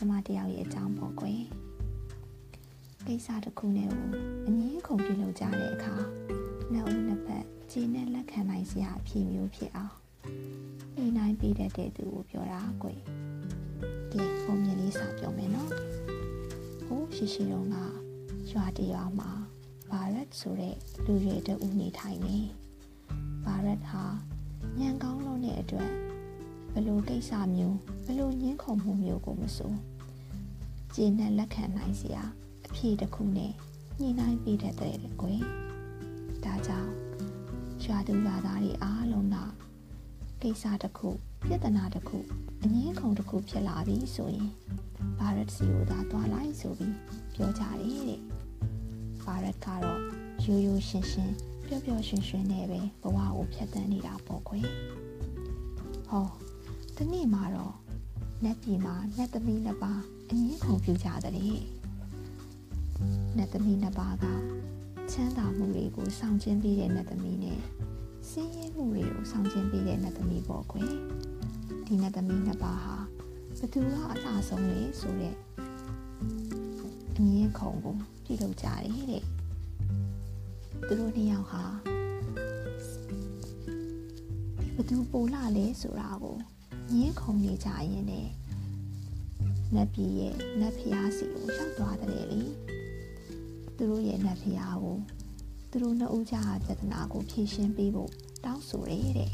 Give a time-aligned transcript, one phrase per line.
[0.00, 1.40] ညှိနှိုင်းရေးသမားတယောက်ရဲ့အကြောင်းပေါ့ကွယ်
[3.06, 4.06] ကိစ္စတစ်ခုနဲ့ကို
[4.46, 5.94] အငင်းခုန်ပြုလုပ်ကြတဲ့အခါ
[6.72, 9.94] နှစ်ဦးနှစ်ဖက်ခြေနဲ့လက်ခံနိုင်စရာအဖြစ်မျိုးဖြစ်အောင်
[10.96, 13.00] ညှိနှိုင်းပေးတတ်တဲ့သူကိုပြောတာကွယ်
[14.12, 15.70] ကဲပုံမြင်လေးစာပြောမယ်နော်
[16.86, 17.76] ဟိုးရှိရှိတော့က
[18.50, 19.30] ရွာတရွာမှာ
[19.90, 22.38] ဘာရက်ဆိုတဲ့လူရွယ်တဦးနေထိုင်နေ
[23.44, 24.02] ဘာရက်ဟာ
[24.78, 25.90] ညံကောင်းလို့တဲ့အတွက်
[26.74, 29.72] ဘလို့ကိစ္စမျိုးဘလို့ညှင်းခုန်မှုမျိုးကိုမဆို
[30.94, 32.22] ခြေနဲ့လက်ခံနိုင်စရာ
[32.66, 33.52] အဖြစ်တစ်ခုနဲ့
[34.00, 35.40] ညှိနှိုင်းပေးတတ်တဲ့ကွယ်
[36.44, 36.92] ဒါကြောင့်
[37.84, 39.36] ရွာသူရွာသားတွေအားလုံးက
[40.42, 41.08] ကိစ္စတစ်ခု
[41.46, 42.18] ပြဿနာတစ်ခု
[42.62, 44.48] အငင်းခုန်တစ်ခုဖြစ်လာပြီဆိုရင်
[45.18, 46.96] ဘာရက်စီကိုသာတွားလိုက်ဆိုပြီး
[47.34, 48.20] ပြောကြတယ်တဲ့
[49.24, 50.00] ဘာရက်ကတော့
[50.44, 51.34] ရိုးရိုးရှင်းရှင်း
[51.66, 54.66] ပျော့ပျော့ရွှင်ရွှင်နဲ့ပဲဘဝကိုဖြတ်သန်းနေတာပေါ့ကွယ်
[56.08, 56.26] ဟော
[57.02, 57.74] ဒီနေ့မှာတော့
[58.44, 61.34] နတ်ပြည်မှာနတ်သမီးနှစ်ပါးအငင်းခုန်ပြကြတဲ့
[63.36, 64.24] နတ်သမီးနှစ်ပါးက
[65.12, 67.58] ချမ်းသာမှုတွေကိုဆောင်ကျဉ်ပေးတဲ့နတ်သမီးနဲ့
[68.30, 70.92] စင်းရဲမှုတွေကိုဆောင်ကျဉ်ပေးတဲ့နတ်သမီးပေါ့ကွယ်
[71.86, 72.96] ဒီနတ်သမီးနှစ်ပါးဟာ
[73.58, 75.34] ဘသူကအလှဆုံးလဲဆိုတဲ့
[77.16, 79.24] အငင်းခုန်ကိုပြုလုပ်ကြတယ်တဲ့
[80.86, 81.62] သူတို့နှစ်ယောက်ဟာ
[84.74, 86.38] ဘသူပိုလာလဲဆိုတာကို
[86.98, 88.28] ငင်းခုန်နေကြရင်နဲ့
[89.74, 92.42] နတ်ပြည်ရဲ့နတ်ဖျားစီကိုရောက်သွားတယ်လေ
[93.76, 94.98] သူတို့ရဲ့နတ်ဖျားကို
[95.70, 98.10] သူတို့နှစ်ဦးကြားပြဿနာကိုဖြေရှင်းပေးဖို့
[98.44, 99.32] တောင်းဆိုရဲတဲ့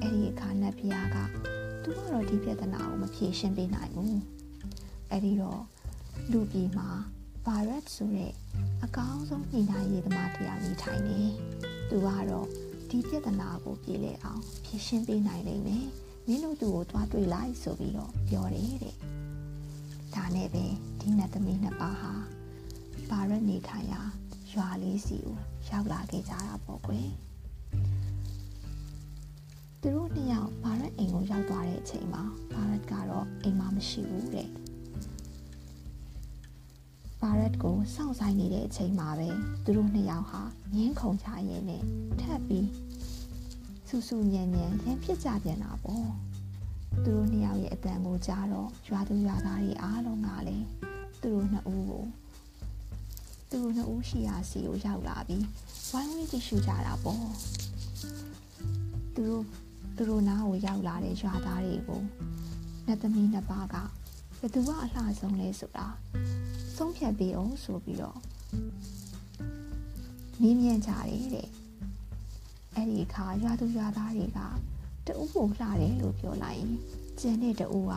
[0.00, 1.16] အဲ့ဒီအခါနတ်ဖျားက
[1.82, 4.20] သူကတော့ဒီပြဿနာကိုမဖြေရှင်းပေးနိုင်ဘူး
[5.10, 5.62] အဲ့ဒီတော့
[6.30, 6.88] လူပြည်မှာ
[7.46, 8.32] ဗာရက်ဆိုတဲ့
[8.84, 11.20] အကောင်းဆုံးညှိနှိုင်းရေးသမားတရားနေထိုင်နေ
[11.90, 12.48] သူကတော့
[12.90, 15.86] ဒီပြဿနာကိုပြေလည်အောင်ဖြေရှင်းပေးနိုင်လိမ့်မယ်
[16.26, 18.96] မင်းတို့သူ့ကိုတွားတွေ့လိုက်ဆိုပြီးတော့ပြောတယ်တဲ့
[20.14, 20.64] ဒါနဲ့ပဲ
[21.00, 22.12] ဒီနတ်သမီးနှစ်ပါးဟာ
[23.10, 24.00] ဗာရက်နေထိုင်ရာ
[24.52, 25.36] ရွာလေးစီကို
[25.68, 27.08] ရောက်လာခဲ့ကြတာပေါ့ကွယ်
[29.80, 32.22] သူတို့နှစ်ယောက်ဗာရက်အိမ်ကိုရောက်သွားတဲ့အချိန်မှာ
[32.54, 34.48] ဗာရက်ကတော့အိမ်မှာမရှိဘူးတဲ့
[37.20, 39.28] ဗာရက်ကိုစောင့်ဆိုင်နေတဲ့အချိန်မှာပဲ
[39.64, 40.40] သူတို့နှစ်ယောက်ဟာ
[40.74, 41.82] ငင်းခုန်ကြရင်းနဲ့
[42.20, 42.68] ထပ်ပြီး
[43.94, 46.08] ဆူဆူညံညံရန်ဖြစ်ကြပြန်တာပေါ့
[47.04, 50.66] သူတို့နှစ်ယောက်ရဲ့အတန်ကိုကြားတော့ရွာသူရွာသားတွေအားလုံးကလည်း
[51.22, 52.04] သူတို့နှစ်ဦးကို
[53.50, 55.44] သူတို့နှစ်ဦးရှိရာစီကိုရောက်လာပြီး
[55.90, 57.26] ဝိုင်းဝန်းကြည့်ရှုကြတာပေါ့
[59.14, 59.44] သူတို့
[59.96, 62.02] သူတို့နားကိုရောက်လာတဲ့ရွာသားတွေကို
[62.86, 63.76] နတ်သမီးနှစ်ပါးက
[64.38, 65.86] ဘသူကအလှဆုံးလဲဆိုတာ
[66.76, 68.18] ဆုံးဖြတ်ပေးအောင်ဆိုပြီးတော့
[70.40, 71.61] မင်းမြန်ကြတယ်တဲ့
[72.74, 74.40] အဲ့ဒီအခါရွာသူရွာသားတွေက
[75.06, 76.72] တူကိုလှတယ်လို့ပြောလိုက်ရင်
[77.20, 77.92] ကျန်တဲ့တူက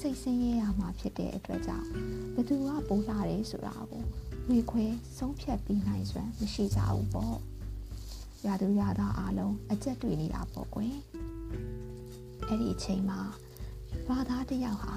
[0.00, 1.88] စိတ်ဆင်းရဲရမှာဖြစ်တဲ့အတွက်ကြောင့်
[2.34, 4.04] ဘသူကပိုးလှတယ်ဆိုတာကို
[4.48, 4.84] ဝေခွဲ
[5.18, 7.36] ဆုံးဖြတ်ပြီးနိုင်စွမ်းမရှိကြဘူးပေါ့
[8.44, 10.94] ရွာသူရွာသားအားလုံးအကြက်တွေ့နေတာပေါ့ကွယ်
[12.46, 13.20] အဲ့ဒီအချိန်မှာ
[14.06, 14.94] ရွာသားတစ်ယောက်ဟာ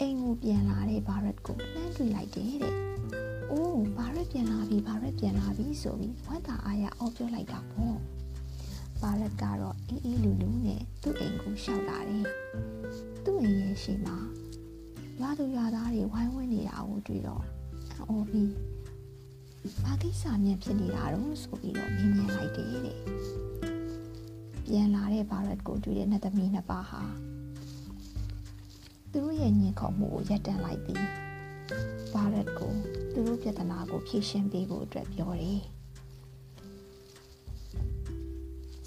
[0.00, 2.76] အိမ်ကိုပြန်လာတဲ့ဘာရက်ကိုလှမ်းတွေ့လိုက်တယ်တဲ့။
[3.50, 7.96] အိုးဘာရက်ပြန်လာပြီဘာရက်ပြန်လာပြီဆိုပြီးဝတ်တာအားရအော်ပြောလိုက်တာပေါ့။
[9.06, 12.24] ဘာရက်ကတော့အေးအေးလူလူနဲ့သူ့အိမ်ကိုရှောက်လာတယ်။
[13.24, 14.16] သူ့အိမ်ရဲ့ရှေ့မှာ
[15.20, 17.44] ရွာသူရွာသားတွေဝိုင်းဝန်းနေတာကိုတွေ့တော့
[18.08, 18.52] အော်ပြီး
[19.82, 22.98] ဘာကိစ္စမြန်ဖြစ်နေတာတော့ဆိုပြီးတော့မြင်မြင်လိုက်တယ်တဲ့။
[24.66, 27.02] ပြန်လာတဲ့ဘာရက်ကိုတွေ့တဲ့နှစ်သမီးနှစ်ပါးဟာ
[29.12, 31.04] သူတို့ရဲ့ညင်ခုန်မှုကိုရပ်တန့်လိုက်ပြီး
[32.12, 32.72] ဘာရက်ကို
[33.12, 35.62] သူတို့ပြဿနာကိုဖြေရှင်းပေးဖို့အတွက်ပြောတယ်။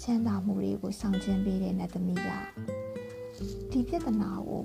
[0.02, 2.28] ချမ်းသာမှုတွေကိုဆောင်ကျဉ်ပေးတဲ့နတ်သမီးက
[3.70, 4.64] ဒီပြဿနာကို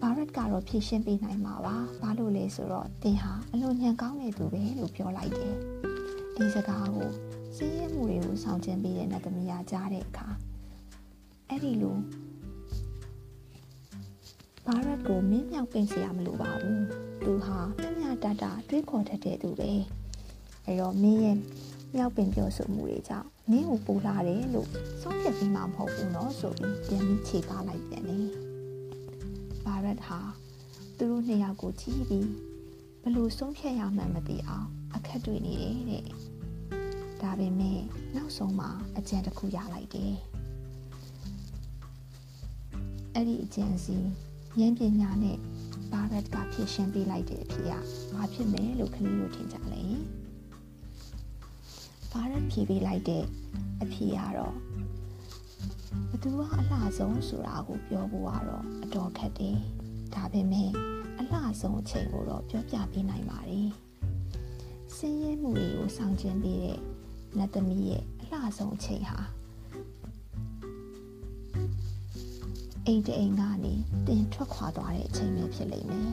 [0.00, 5.54] ဘာရက်ကတော့ဖြေရှင်းပေးနိုင်မှာပါ။ဘာလို့လဲဆိုတော့သင်ဟာအလွန်ညံကောင်းတဲ့သူပဲလို့ပြောလိုက်တယ်။
[6.36, 7.08] ဒီစကားကို
[7.56, 10.28] စည်ရဲမှုတွေကိုဆောင်ကျဉ်ပေးတဲ့နတ်သမီးကကြားတဲ့အခါ
[11.48, 11.96] အဲ့ဒီလို
[14.66, 16.84] ဘာရက်ကိုမင်းမြောက်ပင်စရာမလိုပါဘူး
[17.24, 19.70] သူဟာမြမြတတတွေးခေါ်တတ်တဲ့သူပဲ
[20.66, 21.36] အဲတော့မင်းရဲ့
[21.94, 24.68] မြောက်ပင်ပြောဆိုမှုတွေကြောင့် နင့်ကိုပူလာတယ်လို့
[25.02, 28.28] ဆုံးဖြတ်ပြီးမှမဟုတ်ဘူးနော်ဆိုပြီးပြန်ပြီးခြေကားလိုက်ပြန်တယ်
[29.64, 30.18] ဘာရက်ဟာ
[30.98, 32.28] သူတို့နှစ်ယောက်ကိုကြည့်ပြီး
[33.02, 36.04] ဘလို့ဆုံးဖြတ်ရမှန်းမသိအောင်အခက်တွေ့နေတယ်တဲ့
[37.22, 37.80] ဒါပေမဲ့
[38.16, 40.14] နောက်ဆုံးမှာအကြံတစ်ခုရလိုက်တယ်
[43.14, 43.96] အဲ့ဒီအကြံစီ
[44.58, 45.38] ဉာဏ်ပညာနဲ့
[45.92, 47.70] ဘာရက်ကဖြည့်ရှင်းပေးလိုက်တဲ့အဖြစ်က
[48.14, 49.82] ဘာဖြစ်မလဲလို့ခလေးတို့ထင်ကြလဲ
[52.12, 53.24] ဘာရက်ဖြေပေးလိုက်တဲ့
[53.82, 54.56] အဖြစ်ကတော့
[56.10, 59.56] ဘသူကအလှဆုံးဆိုတာကိုပြောဖို့ကတော့အတော်ခက်တယ်
[60.14, 60.70] ဒါပေမဲ့
[61.18, 63.68] အလှဆုံးအချိန်ကိုတော့ပြောပြပေးနိုင်ပါတယ်။
[64.96, 66.78] စင်းရဲမှုတွေကိုဆောင်ကျဉ်ပေးတဲ့
[67.38, 69.18] နတ်သမီးရဲ့အလှဆုံးအချိန်ဟာ
[72.86, 73.74] အိမ်တအိမ်ကနေ
[74.06, 76.12] တင်ထွက်ခွာသွားတဲ့အချိန်ပဲဖြစ်လိမ့်မယ်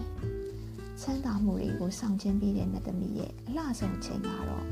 [1.01, 4.65] ။ချမ်းသာမှုတွေကိုဆောင်ကျဉ်ပေးတဲ့နတ်သမီးရဲ့အလှဆုံးအချိန်ကတော့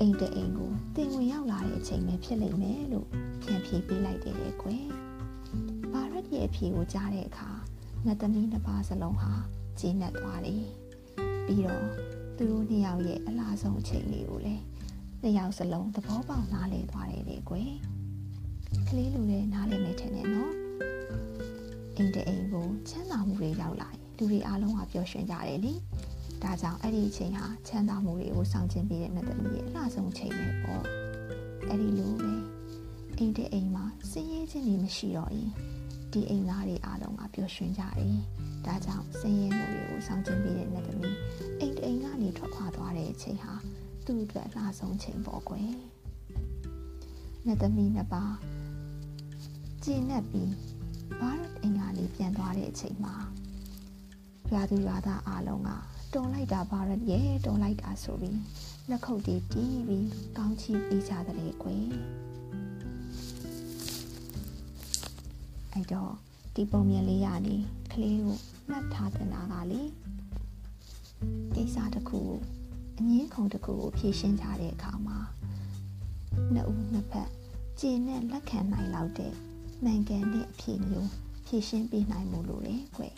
[0.00, 3.06] အိမ်တအိမ်ကိုတင်ဝင်ရောက်လာတဲ့အချိန်ပဲဖြစ်လိမ့်မယ်လို့
[3.42, 4.84] ပြန်ဖြေပေးလိုက်တယ်လေကွယ်။
[5.92, 7.50] ဘာရက်ရဲ့အဖြေကိုကြားတဲ့အခါ
[8.06, 9.32] နတ်သမီးနှစ်ပါးစလုံးဟာ
[9.78, 10.62] ကျေနပ်သွားတယ်။
[11.46, 11.86] ပြီးတော့
[12.36, 14.62] သူတို့နှစ်ယောက်ရဲ့အလားဆုံးအချိန်လေးကိုလည်း
[15.22, 17.70] နှစ်ယောက်စလုံးသဘောပေါက်နားလည်သွားတယ်လေကွယ်။
[18.88, 20.52] ကလေးလူလည်းနားလည်မယ်ထင်တယ်နော်။
[21.96, 25.72] အိမ်တအိမ်ကိုချမ်းသာမှုတွေရောက်လာရင်လူတွေအားလုံးကပျော်ရွှင်ကြတယ်လေ။
[26.42, 30.82] ဒါကြောင့်အဲ့ဒီအချိန်ဟာချမ်းသာမှုတွေကိုဆောင်ကျဉ်ပေးတဲ့နတ်သမီးရဲ့အလားဆုံးအချိန်ပဲပေါ့။
[31.68, 32.32] အဲ့ဒီလိုပဲ
[33.18, 35.50] အိမ်တအိမ်မှာစည်ရေးခြင်းတွေမရှိတော့ရင်
[36.12, 38.16] ဒီအိမ်သားတွေအားလုံးကပျော်ရွှင်ကြတယ်။
[38.66, 41.16] ဒါကြောင့်ဆင်းရဲမှုတွေကိုဆောင်ကျဉ်ပေးတဲ့နတ်သမီး
[41.60, 43.52] အိမ်တိမ်ကနေထွက်ခွာသွားတဲ့အချိန်ဟာ
[44.06, 45.70] သူ့အတွက်လှဆုံးချိန်ပေါ့ကွယ်။
[47.46, 48.34] နတ်သမီးနှစ်ပါး
[49.84, 50.52] ကျင်းနဲ့ပြီး
[51.20, 53.14] ဘာရတ်အိမ်ကနေပြန်သွားတဲ့အချိန်မှာ
[54.50, 55.70] ရွာသူရွာသားအားလုံးက
[56.14, 58.38] တုံလိုက်တာဘာရတ်ရဲ့တုံလိုက်တာဆိုပြီး
[58.90, 61.84] လက်ခုပ်တီးတီးပြီးကောင်းချီးပေးကြတယ်ကွယ်။
[65.72, 66.12] အဲ့တော့
[66.54, 67.56] ဒီပုံမြင်လေးရနေ
[67.92, 68.36] ကလေးကို
[68.70, 69.82] မှတ်ထားတဲ့နာကလေ
[71.54, 72.28] ကိစ္စတစ်ခုကို
[72.98, 75.18] အငင်းခုံတစ်ခုကိုဖြေရှင်းကြတဲ့အခါမှာ
[76.54, 77.30] နှစ်ဦးနှစ်ဖက်
[77.80, 79.32] ကြည်နဲ့လက်ခံနိုင်လောက်တဲ့
[79.84, 81.08] နိုင်ငံတဲ့အဖြစ်မျိုး
[81.46, 83.12] ဖြေရှင်းပေးနိုင်မှုလို့လေခွဲ့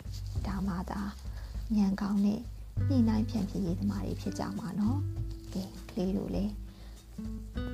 [0.47, 1.01] ဒါမှသာ
[1.75, 2.41] ညံကောင်းတဲ့
[2.87, 4.99] ညှိနှိုင်းဖြန့်ဖြေရေးသမားတွေဖြစ်ကြမှာနော်
[5.53, 6.43] ကဲကလေးတို့လေ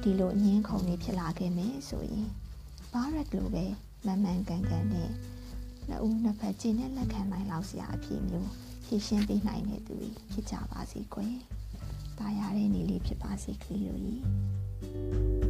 [0.02, 2.28] ဒီလိုအငင်းခုံတွေဖြစ်လာခဲ့မယ်ဆိုရင်
[2.92, 3.66] ဘာရက်လိုပဲ
[4.06, 5.10] မန်မှန်ကန်ကန်နဲ့
[5.88, 8.50] နှစ်ဦးနှစ်ဖက်ကျင်းနဲ့လက်ခံနိုင်လောက်စရာအဖြစ်မျိုး
[8.86, 11.36] ဖြည့်ရှင်းပေးနိုင်တဲ့သူတွေဖြစ်ကြပါစေကွယ်။
[12.20, 14.22] တာယာတဲ့နေလေးဖြစ်ပါစေကလေးတို့ကြီး